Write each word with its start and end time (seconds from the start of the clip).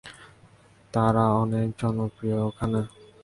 তারা 0.93 1.23
অনেক 1.43 1.67
জনপ্রিয় 1.81 2.37
ওখানে। 2.49 2.81